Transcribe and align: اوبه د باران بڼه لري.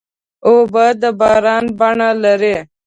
اوبه 0.47 0.85
د 1.01 1.03
باران 1.19 1.65
بڼه 1.79 2.09
لري. 2.23 2.55